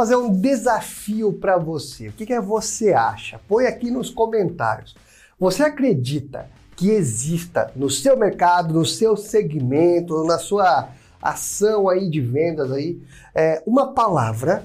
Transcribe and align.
fazer 0.00 0.16
um 0.16 0.32
desafio 0.32 1.30
para 1.30 1.58
você. 1.58 2.08
O 2.08 2.12
que, 2.12 2.24
que 2.24 2.32
é 2.32 2.40
você 2.40 2.94
acha? 2.94 3.38
Põe 3.46 3.66
aqui 3.66 3.90
nos 3.90 4.08
comentários. 4.08 4.96
Você 5.38 5.62
acredita 5.62 6.48
que 6.74 6.88
exista 6.88 7.70
no 7.76 7.90
seu 7.90 8.16
mercado, 8.16 8.72
no 8.72 8.86
seu 8.86 9.14
segmento, 9.14 10.24
na 10.24 10.38
sua 10.38 10.88
ação 11.20 11.86
aí 11.86 12.08
de 12.08 12.18
vendas 12.18 12.72
aí, 12.72 12.98
é, 13.34 13.62
uma 13.66 13.92
palavra 13.92 14.64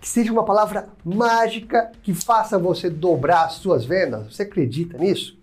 que 0.00 0.08
seja 0.08 0.32
uma 0.32 0.44
palavra 0.44 0.88
mágica 1.04 1.92
que 2.02 2.12
faça 2.12 2.58
você 2.58 2.90
dobrar 2.90 3.44
as 3.44 3.52
suas 3.52 3.84
vendas? 3.84 4.34
Você 4.34 4.42
acredita 4.42 4.98
nisso? 4.98 5.35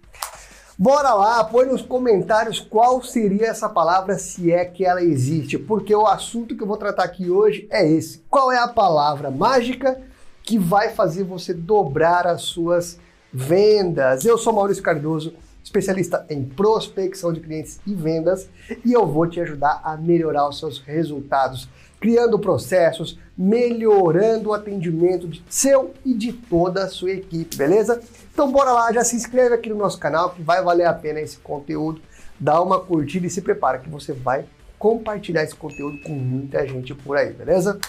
Bora 0.83 1.13
lá, 1.13 1.41
põe 1.45 1.65
nos 1.65 1.81
comentários 1.81 2.59
qual 2.59 3.01
seria 3.01 3.47
essa 3.47 3.69
palavra 3.69 4.17
se 4.19 4.51
é 4.51 4.65
que 4.65 4.83
ela 4.83 5.01
existe, 5.01 5.57
porque 5.57 5.95
o 5.95 6.05
assunto 6.05 6.57
que 6.57 6.61
eu 6.61 6.67
vou 6.67 6.75
tratar 6.75 7.05
aqui 7.05 7.29
hoje 7.31 7.65
é 7.69 7.89
esse. 7.89 8.21
Qual 8.29 8.51
é 8.51 8.57
a 8.57 8.67
palavra 8.67 9.31
mágica 9.31 10.01
que 10.43 10.59
vai 10.59 10.89
fazer 10.89 11.23
você 11.23 11.53
dobrar 11.53 12.27
as 12.27 12.41
suas 12.41 12.99
vendas? 13.31 14.25
Eu 14.25 14.37
sou 14.37 14.51
Maurício 14.51 14.83
Cardoso, 14.83 15.33
especialista 15.63 16.25
em 16.29 16.43
prospecção 16.43 17.31
de 17.31 17.39
clientes 17.39 17.79
e 17.87 17.95
vendas, 17.95 18.49
e 18.83 18.91
eu 18.91 19.07
vou 19.07 19.27
te 19.27 19.39
ajudar 19.39 19.81
a 19.83 19.95
melhorar 19.95 20.47
os 20.49 20.59
seus 20.59 20.79
resultados, 20.79 21.69
criando 21.99 22.37
processos, 22.37 23.17
melhorando 23.37 24.49
o 24.49 24.53
atendimento 24.53 25.27
de 25.27 25.41
seu 25.47 25.93
e 26.05 26.13
de 26.13 26.33
toda 26.33 26.83
a 26.83 26.89
sua 26.89 27.11
equipe, 27.11 27.55
beleza? 27.55 28.01
Então 28.33 28.51
bora 28.51 28.71
lá, 28.71 28.91
já 28.91 29.03
se 29.03 29.15
inscreve 29.15 29.55
aqui 29.55 29.69
no 29.69 29.77
nosso 29.77 29.97
canal 29.97 30.31
que 30.31 30.41
vai 30.41 30.61
valer 30.61 30.85
a 30.85 30.93
pena 30.93 31.21
esse 31.21 31.37
conteúdo. 31.37 32.01
Dá 32.39 32.61
uma 32.61 32.79
curtida 32.79 33.25
e 33.25 33.29
se 33.29 33.41
prepara 33.41 33.79
que 33.79 33.89
você 33.89 34.11
vai 34.11 34.45
compartilhar 34.77 35.43
esse 35.43 35.55
conteúdo 35.55 36.01
com 36.03 36.11
muita 36.11 36.67
gente 36.67 36.93
por 36.93 37.15
aí, 37.15 37.31
beleza? 37.31 37.79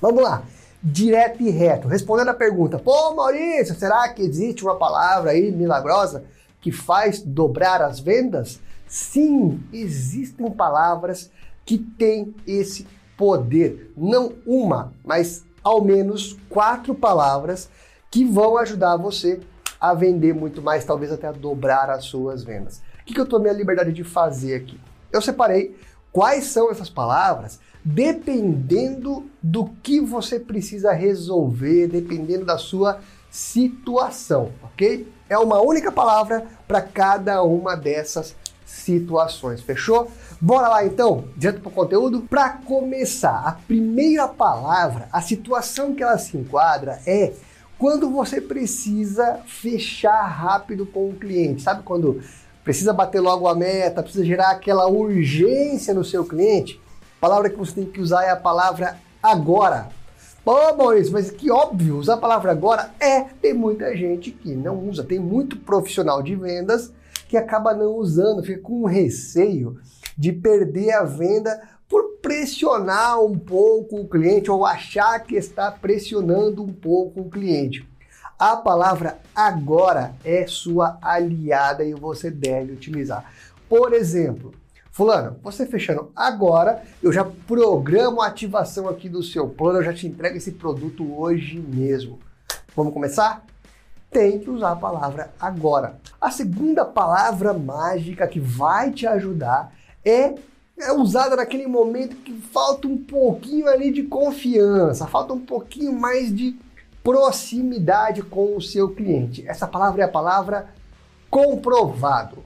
Vamos 0.00 0.22
lá, 0.22 0.44
direto 0.80 1.42
e 1.42 1.50
reto, 1.50 1.88
respondendo 1.88 2.28
a 2.28 2.34
pergunta: 2.34 2.78
Pô, 2.78 3.14
Maurício, 3.14 3.74
será 3.74 4.08
que 4.10 4.22
existe 4.22 4.62
uma 4.62 4.76
palavra 4.76 5.32
aí 5.32 5.50
milagrosa 5.50 6.24
que 6.60 6.70
faz 6.70 7.22
dobrar 7.22 7.82
as 7.82 8.00
vendas? 8.00 8.60
Sim, 8.86 9.62
existem 9.72 10.50
palavras 10.50 11.30
que 11.64 11.78
têm 11.78 12.34
esse 12.46 12.86
poder. 13.16 13.92
Não 13.96 14.32
uma, 14.46 14.92
mas 15.04 15.44
ao 15.62 15.84
menos 15.84 16.36
quatro 16.48 16.94
palavras 16.94 17.70
que 18.10 18.24
vão 18.24 18.56
ajudar 18.56 18.96
você 18.96 19.40
a 19.80 19.94
vender 19.94 20.34
muito 20.34 20.60
mais, 20.60 20.84
talvez 20.84 21.10
até 21.12 21.26
a 21.26 21.32
dobrar 21.32 21.88
as 21.88 22.04
suas 22.04 22.42
vendas. 22.42 22.82
O 23.00 23.04
que, 23.04 23.18
eu 23.18 23.26
tomei 23.26 23.50
a 23.50 23.54
liberdade 23.54 23.92
de 23.92 24.04
fazer 24.04 24.54
aqui? 24.54 24.78
Eu 25.10 25.22
separei 25.22 25.76
quais 26.12 26.44
são 26.46 26.70
essas 26.70 26.90
palavras 26.90 27.58
dependendo 27.84 29.30
do 29.42 29.66
que 29.82 30.00
você 30.00 30.38
precisa 30.38 30.92
resolver, 30.92 31.88
dependendo 31.88 32.44
da 32.44 32.58
sua 32.58 33.00
situação, 33.30 34.52
ok? 34.62 35.10
É 35.28 35.38
uma 35.38 35.60
única 35.60 35.90
palavra 35.90 36.46
para 36.66 36.82
cada 36.82 37.42
uma 37.42 37.76
dessas 37.76 38.34
situações, 38.66 39.62
fechou? 39.62 40.10
Bora 40.40 40.68
lá 40.68 40.84
então, 40.84 41.24
direto 41.36 41.60
para 41.60 41.68
o 41.68 41.72
conteúdo? 41.72 42.22
Para 42.22 42.50
começar, 42.50 43.42
a 43.46 43.52
primeira 43.52 44.28
palavra, 44.28 45.08
a 45.12 45.20
situação 45.20 45.94
que 45.94 46.02
ela 46.02 46.18
se 46.18 46.36
enquadra 46.36 47.00
é 47.06 47.32
quando 47.78 48.10
você 48.10 48.40
precisa 48.40 49.40
fechar 49.46 50.22
rápido 50.22 50.84
com 50.84 51.08
o 51.08 51.14
cliente. 51.14 51.62
Sabe 51.62 51.82
quando 51.82 52.20
precisa 52.70 52.92
bater 52.92 53.18
logo 53.18 53.48
a 53.48 53.54
meta, 53.54 54.00
precisa 54.00 54.24
gerar 54.24 54.50
aquela 54.52 54.86
urgência 54.86 55.92
no 55.92 56.04
seu 56.04 56.24
cliente? 56.24 56.80
A 57.16 57.20
palavra 57.20 57.50
que 57.50 57.56
você 57.56 57.72
tem 57.72 57.84
que 57.84 58.00
usar 58.00 58.22
é 58.22 58.30
a 58.30 58.36
palavra 58.36 58.96
agora. 59.20 59.88
Pô, 60.44 60.54
Maurício, 60.76 61.12
mas 61.12 61.32
que 61.32 61.50
óbvio, 61.50 61.96
usar 61.96 62.14
a 62.14 62.18
palavra 62.18 62.52
agora 62.52 62.92
é. 63.00 63.22
Tem 63.22 63.52
muita 63.52 63.96
gente 63.96 64.30
que 64.30 64.54
não 64.54 64.88
usa, 64.88 65.02
tem 65.02 65.18
muito 65.18 65.56
profissional 65.56 66.22
de 66.22 66.36
vendas 66.36 66.92
que 67.28 67.36
acaba 67.36 67.74
não 67.74 67.96
usando, 67.96 68.40
fica 68.40 68.60
com 68.60 68.84
receio 68.84 69.76
de 70.16 70.32
perder 70.32 70.92
a 70.92 71.02
venda 71.02 71.60
por 71.88 72.18
pressionar 72.22 73.20
um 73.20 73.36
pouco 73.36 74.00
o 74.00 74.08
cliente 74.08 74.48
ou 74.48 74.64
achar 74.64 75.18
que 75.24 75.34
está 75.34 75.72
pressionando 75.72 76.62
um 76.62 76.72
pouco 76.72 77.22
o 77.22 77.28
cliente. 77.28 77.89
A 78.40 78.56
palavra 78.56 79.18
agora 79.34 80.14
é 80.24 80.46
sua 80.46 80.96
aliada 81.02 81.84
e 81.84 81.92
você 81.92 82.30
deve 82.30 82.72
utilizar. 82.72 83.30
Por 83.68 83.92
exemplo, 83.92 84.54
Fulano, 84.90 85.36
você 85.42 85.66
fechando 85.66 86.10
agora, 86.16 86.82
eu 87.02 87.12
já 87.12 87.22
programo 87.22 88.22
a 88.22 88.28
ativação 88.28 88.88
aqui 88.88 89.10
do 89.10 89.22
seu 89.22 89.46
plano, 89.46 89.80
eu 89.80 89.84
já 89.84 89.92
te 89.92 90.06
entrego 90.06 90.38
esse 90.38 90.52
produto 90.52 91.20
hoje 91.20 91.60
mesmo. 91.60 92.18
Vamos 92.74 92.94
começar? 92.94 93.44
Tem 94.10 94.38
que 94.38 94.48
usar 94.48 94.72
a 94.72 94.76
palavra 94.76 95.34
agora. 95.38 96.00
A 96.18 96.30
segunda 96.30 96.82
palavra 96.82 97.52
mágica 97.52 98.26
que 98.26 98.40
vai 98.40 98.90
te 98.90 99.06
ajudar 99.06 99.70
é 100.02 100.34
é 100.78 100.92
usada 100.92 101.36
naquele 101.36 101.66
momento 101.66 102.16
que 102.16 102.32
falta 102.32 102.88
um 102.88 102.96
pouquinho 102.96 103.68
ali 103.68 103.92
de 103.92 104.04
confiança, 104.04 105.06
falta 105.06 105.34
um 105.34 105.40
pouquinho 105.40 105.92
mais 105.92 106.34
de 106.34 106.56
proximidade 107.02 108.22
com 108.22 108.56
o 108.56 108.60
seu 108.60 108.90
cliente. 108.90 109.46
Essa 109.46 109.66
palavra 109.66 110.02
é 110.02 110.04
a 110.04 110.08
palavra 110.08 110.68
comprovado. 111.30 112.44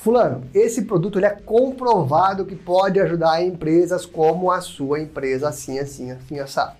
Fulano, 0.00 0.44
esse 0.54 0.82
produto 0.82 1.18
ele 1.18 1.26
é 1.26 1.30
comprovado 1.30 2.46
que 2.46 2.54
pode 2.54 3.00
ajudar 3.00 3.42
empresas 3.42 4.06
como 4.06 4.50
a 4.50 4.60
sua 4.60 5.00
empresa, 5.00 5.48
assim, 5.48 5.78
assim, 5.78 6.10
assim, 6.10 6.38
assado. 6.38 6.76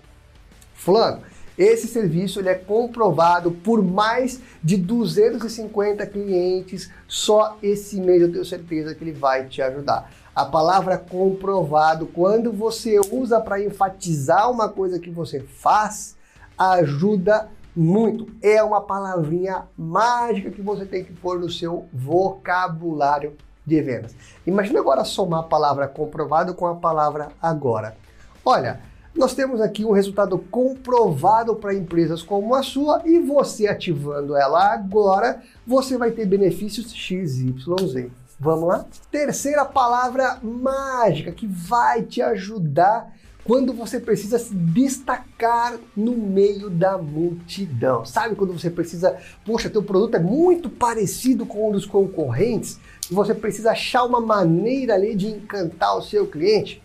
Fulano, 0.73 1.21
esse 1.57 1.87
serviço 1.87 2.39
ele 2.39 2.47
é 2.47 2.55
comprovado 2.55 3.51
por 3.51 3.83
mais 3.83 4.39
de 4.63 4.77
250 4.77 6.05
clientes. 6.05 6.89
Só 7.05 7.57
esse 7.61 7.99
mês 7.99 8.21
eu 8.21 8.31
tenho 8.31 8.45
certeza 8.45 8.95
que 8.95 9.03
ele 9.03 9.11
vai 9.11 9.45
te 9.45 9.61
ajudar. 9.61 10.09
A 10.33 10.45
palavra 10.45 10.97
comprovado, 10.97 12.07
quando 12.07 12.53
você 12.53 12.97
usa 13.11 13.41
para 13.41 13.61
enfatizar 13.61 14.49
uma 14.49 14.69
coisa 14.69 14.97
que 14.97 15.09
você 15.09 15.41
faz, 15.41 16.15
ajuda 16.59 17.47
muito. 17.75 18.27
É 18.41 18.61
uma 18.61 18.81
palavrinha 18.81 19.63
mágica 19.77 20.51
que 20.51 20.61
você 20.61 20.85
tem 20.85 21.03
que 21.03 21.13
pôr 21.13 21.39
no 21.39 21.49
seu 21.49 21.87
vocabulário 21.93 23.37
de 23.65 23.81
vendas. 23.81 24.13
Imagina 24.45 24.79
agora 24.79 25.05
somar 25.05 25.41
a 25.41 25.43
palavra 25.43 25.87
comprovado 25.87 26.53
com 26.53 26.67
a 26.67 26.75
palavra 26.75 27.29
agora. 27.41 27.95
Olha, 28.43 28.81
nós 29.15 29.33
temos 29.33 29.61
aqui 29.61 29.85
um 29.85 29.91
resultado 29.91 30.37
comprovado 30.37 31.55
para 31.55 31.73
empresas 31.73 32.21
como 32.21 32.53
a 32.55 32.63
sua 32.63 33.01
e 33.05 33.19
você 33.19 33.67
ativando 33.67 34.35
ela 34.35 34.73
agora, 34.73 35.41
você 35.65 35.97
vai 35.97 36.11
ter 36.11 36.25
benefícios 36.25 36.91
XYZ. 36.93 38.09
Vamos 38.39 38.69
lá? 38.69 38.85
Terceira 39.11 39.65
palavra 39.65 40.39
mágica 40.41 41.31
que 41.31 41.45
vai 41.45 42.03
te 42.03 42.21
ajudar 42.21 43.13
quando 43.49 43.73
você 43.73 43.99
precisa 43.99 44.37
se 44.37 44.53
destacar 44.53 45.79
no 45.97 46.15
meio 46.15 46.69
da 46.69 46.99
multidão. 46.99 48.05
Sabe 48.05 48.35
quando 48.35 48.53
você 48.53 48.69
precisa, 48.69 49.17
poxa, 49.43 49.71
teu 49.71 49.81
produto 49.81 50.13
é 50.13 50.19
muito 50.19 50.69
parecido 50.69 51.47
com 51.47 51.67
um 51.67 51.71
dos 51.71 51.83
concorrentes 51.83 52.79
e 53.09 53.13
você 53.15 53.33
precisa 53.33 53.71
achar 53.71 54.03
uma 54.03 54.21
maneira 54.21 54.93
ali 54.93 55.15
de 55.15 55.25
encantar 55.25 55.97
o 55.97 56.03
seu 56.03 56.27
cliente? 56.27 56.79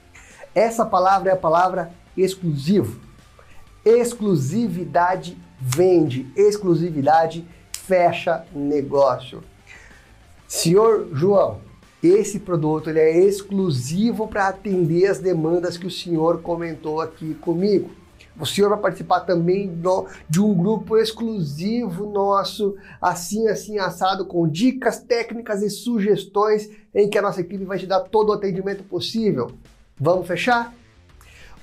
Essa 0.54 0.86
palavra 0.86 1.28
é 1.28 1.34
a 1.34 1.36
palavra 1.36 1.92
exclusivo. 2.16 2.98
Exclusividade 3.84 5.36
vende, 5.60 6.26
exclusividade 6.34 7.46
fecha 7.72 8.46
negócio. 8.54 9.44
Senhor 10.48 11.08
João, 11.12 11.60
esse 12.06 12.40
produto 12.40 12.90
ele 12.90 13.00
é 13.00 13.24
exclusivo 13.24 14.28
para 14.28 14.48
atender 14.48 15.06
as 15.06 15.18
demandas 15.18 15.76
que 15.76 15.86
o 15.86 15.90
senhor 15.90 16.42
comentou 16.42 17.00
aqui 17.00 17.34
comigo. 17.34 17.90
O 18.38 18.44
senhor 18.44 18.68
vai 18.68 18.78
participar 18.78 19.20
também 19.20 19.68
do, 19.68 20.06
de 20.28 20.40
um 20.40 20.52
grupo 20.52 20.96
exclusivo 20.96 22.10
nosso, 22.10 22.76
assim, 23.00 23.46
assim, 23.46 23.78
assado, 23.78 24.26
com 24.26 24.48
dicas 24.48 24.98
técnicas 24.98 25.62
e 25.62 25.70
sugestões 25.70 26.68
em 26.92 27.08
que 27.08 27.16
a 27.16 27.22
nossa 27.22 27.40
equipe 27.40 27.64
vai 27.64 27.78
te 27.78 27.86
dar 27.86 28.00
todo 28.00 28.30
o 28.30 28.32
atendimento 28.32 28.82
possível. 28.82 29.52
Vamos 29.96 30.26
fechar? 30.26 30.74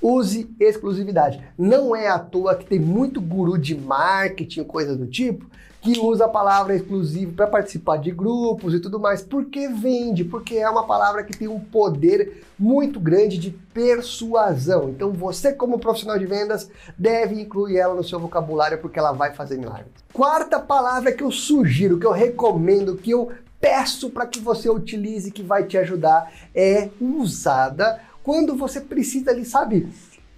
Use 0.01 0.49
exclusividade. 0.59 1.43
Não 1.57 1.95
é 1.95 2.07
à 2.07 2.17
toa 2.17 2.55
que 2.55 2.65
tem 2.65 2.79
muito 2.79 3.19
guru 3.19 3.57
de 3.57 3.75
marketing, 3.75 4.63
coisa 4.63 4.95
do 4.95 5.05
tipo, 5.05 5.45
que 5.81 5.99
usa 5.99 6.25
a 6.25 6.29
palavra 6.29 6.75
exclusivo 6.75 7.33
para 7.33 7.47
participar 7.47 7.97
de 7.97 8.11
grupos 8.11 8.73
e 8.73 8.79
tudo 8.79 8.99
mais, 8.99 9.23
porque 9.23 9.67
vende, 9.67 10.23
porque 10.23 10.55
é 10.55 10.69
uma 10.69 10.85
palavra 10.85 11.23
que 11.23 11.35
tem 11.35 11.47
um 11.47 11.59
poder 11.59 12.43
muito 12.57 12.99
grande 12.99 13.39
de 13.39 13.49
persuasão. 13.49 14.89
Então 14.89 15.11
você, 15.11 15.51
como 15.51 15.79
profissional 15.79 16.19
de 16.19 16.27
vendas, 16.27 16.69
deve 16.95 17.41
incluir 17.41 17.77
ela 17.77 17.95
no 17.95 18.03
seu 18.03 18.19
vocabulário 18.19 18.77
porque 18.77 18.99
ela 18.99 19.11
vai 19.11 19.33
fazer 19.33 19.57
milagres. 19.57 19.91
Quarta 20.13 20.59
palavra 20.59 21.11
que 21.11 21.23
eu 21.23 21.31
sugiro, 21.31 21.97
que 21.97 22.05
eu 22.05 22.11
recomendo, 22.11 22.95
que 22.95 23.09
eu 23.09 23.31
peço 23.59 24.11
para 24.11 24.27
que 24.27 24.39
você 24.39 24.69
utilize, 24.69 25.31
que 25.31 25.41
vai 25.41 25.63
te 25.63 25.77
ajudar, 25.77 26.31
é 26.53 26.89
usada 26.99 27.99
quando 28.23 28.55
você 28.55 28.79
precisa 28.79 29.31
ali, 29.31 29.45
sabe, 29.45 29.87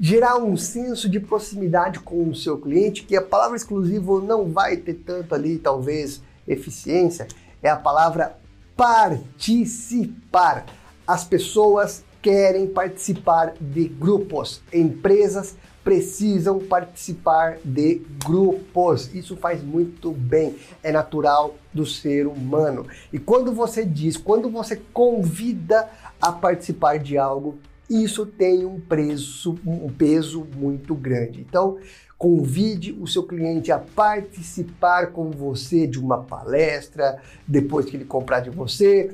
gerar 0.04 0.36
um 0.36 0.58
senso 0.58 1.08
de 1.08 1.18
proximidade 1.18 2.02
com 2.02 2.28
o 2.28 2.36
seu 2.36 2.58
cliente, 2.58 3.04
que 3.04 3.16
a 3.16 3.22
palavra 3.22 3.56
exclusivo 3.56 4.20
não 4.20 4.52
vai 4.52 4.76
ter 4.76 4.96
tanto 4.96 5.34
ali, 5.34 5.58
talvez, 5.58 6.22
eficiência, 6.46 7.26
é 7.62 7.70
a 7.70 7.78
palavra 7.78 8.38
participar. 8.76 10.66
As 11.08 11.24
pessoas 11.24 12.04
querem 12.22 12.68
participar 12.68 13.54
de 13.62 13.86
grupos, 13.88 14.62
empresas 14.74 15.56
precisam 15.86 16.60
participar 16.60 17.60
de 17.64 18.02
grupos. 18.26 19.10
Isso 19.16 19.38
faz 19.38 19.64
muito 19.64 20.12
bem, 20.12 20.58
é 20.84 20.92
natural 20.92 21.56
do 21.74 21.86
ser 21.86 22.28
humano. 22.28 22.86
E 23.12 23.18
quando 23.18 23.54
você 23.54 23.86
diz, 23.86 24.18
quando 24.18 24.50
você 24.50 24.82
convida 24.92 25.90
a 26.22 26.30
participar 26.30 27.00
de 27.00 27.18
algo, 27.18 27.58
isso 27.89 28.25
tem 28.25 28.65
um 28.65 28.80
preço, 28.80 29.57
um 29.65 29.89
peso 29.89 30.47
muito 30.56 30.95
grande. 30.95 31.41
Então, 31.41 31.77
convide 32.18 32.97
o 33.00 33.06
seu 33.06 33.24
cliente 33.24 33.71
a 33.71 33.77
participar 33.77 35.12
com 35.12 35.30
você 35.30 35.85
de 35.85 36.00
uma 36.00 36.24
palestra, 36.24 37.21
depois 37.47 37.85
que 37.85 37.97
ele 37.97 38.06
comprar 38.06 38.39
de 38.39 38.50
você, 38.50 39.13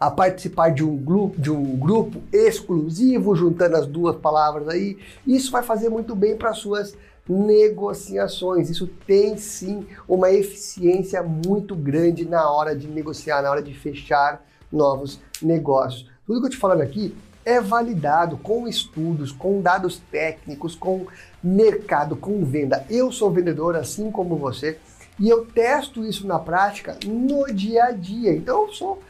a 0.00 0.10
participar 0.10 0.70
de 0.70 0.82
um 0.82 0.96
grupo, 0.96 1.40
de 1.40 1.50
um 1.50 1.76
grupo 1.76 2.22
exclusivo, 2.32 3.36
juntando 3.36 3.76
as 3.76 3.86
duas 3.86 4.16
palavras 4.16 4.68
aí. 4.68 4.98
Isso 5.26 5.52
vai 5.52 5.62
fazer 5.62 5.88
muito 5.90 6.16
bem 6.16 6.36
para 6.36 6.54
suas 6.54 6.96
negociações. 7.28 8.68
Isso 8.68 8.88
tem 9.06 9.36
sim 9.36 9.86
uma 10.08 10.30
eficiência 10.32 11.22
muito 11.22 11.76
grande 11.76 12.24
na 12.24 12.50
hora 12.50 12.74
de 12.74 12.88
negociar, 12.88 13.42
na 13.42 13.50
hora 13.50 13.62
de 13.62 13.74
fechar 13.74 14.44
novos 14.72 15.20
negócios. 15.40 16.10
Tudo 16.26 16.40
que 16.40 16.46
eu 16.46 16.50
te 16.50 16.56
falando 16.56 16.80
aqui 16.80 17.14
é 17.44 17.60
validado 17.60 18.36
com 18.36 18.68
estudos, 18.68 19.32
com 19.32 19.60
dados 19.60 20.00
técnicos, 20.10 20.74
com 20.74 21.06
mercado, 21.42 22.16
com 22.16 22.44
venda. 22.44 22.84
Eu 22.88 23.10
sou 23.10 23.30
vendedor 23.30 23.76
assim 23.76 24.10
como 24.10 24.36
você 24.36 24.78
e 25.18 25.28
eu 25.28 25.44
testo 25.46 26.04
isso 26.04 26.26
na 26.26 26.38
prática 26.38 26.96
no 27.04 27.52
dia 27.52 27.84
a 27.84 27.90
dia. 27.92 28.32
Então 28.34 28.66
eu 28.66 28.72
sou 28.72 29.02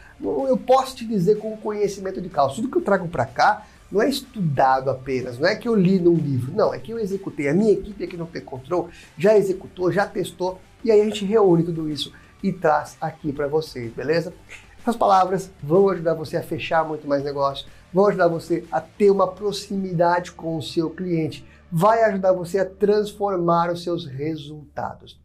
eu 0.48 0.56
posso 0.56 0.96
te 0.96 1.04
dizer 1.04 1.38
com 1.38 1.56
conhecimento 1.56 2.20
de 2.20 2.28
causa. 2.28 2.54
Tudo 2.54 2.68
que 2.68 2.78
eu 2.78 2.82
trago 2.82 3.08
para 3.08 3.26
cá 3.26 3.66
não 3.90 4.00
é 4.00 4.08
estudado 4.08 4.88
apenas, 4.88 5.38
não 5.38 5.46
é 5.46 5.54
que 5.54 5.68
eu 5.68 5.74
li 5.74 5.98
num 5.98 6.14
livro, 6.14 6.52
não, 6.54 6.72
é 6.72 6.78
que 6.78 6.92
eu 6.92 6.98
executei. 6.98 7.48
A 7.48 7.54
minha 7.54 7.72
equipe 7.72 8.02
aqui 8.02 8.16
no 8.16 8.26
P-Control 8.26 8.88
já 9.18 9.36
executou, 9.36 9.92
já 9.92 10.06
testou, 10.06 10.58
e 10.82 10.90
aí 10.90 11.00
a 11.00 11.04
gente 11.04 11.26
reúne 11.26 11.62
tudo 11.62 11.90
isso 11.90 12.12
e 12.42 12.50
traz 12.52 12.96
aqui 13.00 13.32
para 13.32 13.46
vocês, 13.46 13.92
beleza? 13.92 14.32
Essas 14.82 14.96
palavras 14.96 15.50
vão 15.62 15.88
ajudar 15.88 16.14
você 16.14 16.36
a 16.36 16.42
fechar 16.42 16.84
muito 16.86 17.08
mais 17.08 17.24
negócio, 17.24 17.66
vão 17.92 18.06
ajudar 18.06 18.28
você 18.28 18.64
a 18.70 18.80
ter 18.80 19.10
uma 19.10 19.26
proximidade 19.26 20.32
com 20.32 20.56
o 20.56 20.62
seu 20.62 20.90
cliente, 20.90 21.46
vai 21.70 22.02
ajudar 22.04 22.32
você 22.32 22.58
a 22.58 22.68
transformar 22.68 23.72
os 23.72 23.82
seus 23.82 24.06
resultados. 24.06 25.18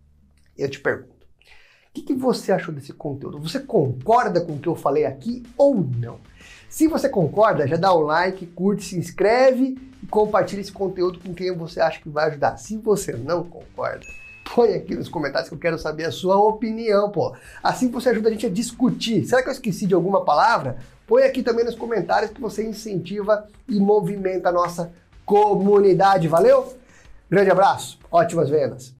Eu 0.57 0.69
te 0.69 0.79
pergunto, 0.79 1.17
que, 1.97 2.01
que 2.01 2.13
você 2.13 2.51
achou 2.51 2.73
desse 2.73 2.93
conteúdo? 2.93 3.39
Você 3.39 3.59
concorda 3.59 4.41
com 4.41 4.53
o 4.53 4.59
que 4.59 4.67
eu 4.67 4.75
falei 4.75 5.05
aqui 5.05 5.43
ou 5.57 5.75
não? 5.75 6.19
Se 6.69 6.87
você 6.87 7.09
concorda, 7.09 7.67
já 7.67 7.75
dá 7.75 7.93
um 7.95 8.01
like, 8.01 8.45
curte, 8.47 8.83
se 8.83 8.97
inscreve 8.97 9.77
e 10.03 10.07
compartilha 10.07 10.61
esse 10.61 10.71
conteúdo 10.71 11.19
com 11.19 11.33
quem 11.33 11.55
você 11.55 11.79
acha 11.79 11.99
que 11.99 12.09
vai 12.09 12.27
ajudar. 12.27 12.57
Se 12.57 12.77
você 12.77 13.13
não 13.13 13.43
concorda, 13.43 14.05
põe 14.57 14.73
aqui 14.73 14.95
nos 14.95 15.07
comentários 15.07 15.49
que 15.49 15.53
eu 15.53 15.59
quero 15.59 15.77
saber 15.77 16.05
a 16.05 16.11
sua 16.11 16.35
opinião, 16.35 17.11
pô. 17.11 17.31
Assim 17.61 17.91
você 17.91 18.09
ajuda 18.09 18.29
a 18.29 18.31
gente 18.31 18.47
a 18.47 18.49
discutir. 18.49 19.23
Será 19.23 19.43
que 19.43 19.49
eu 19.49 19.53
esqueci 19.53 19.85
de 19.85 19.93
alguma 19.93 20.25
palavra? 20.25 20.79
Põe 21.05 21.21
aqui 21.21 21.43
também 21.43 21.63
nos 21.63 21.75
comentários 21.75 22.31
que 22.31 22.41
você 22.41 22.67
incentiva 22.67 23.47
e 23.69 23.79
movimenta 23.79 24.49
a 24.49 24.51
nossa 24.51 24.91
comunidade. 25.23 26.27
Valeu? 26.27 26.75
Grande 27.29 27.51
abraço, 27.51 27.99
ótimas 28.11 28.49
vendas! 28.49 28.95